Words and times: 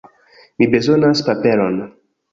Mi 0.61 0.67
bezonas 0.71 1.23
paperon 1.31 1.81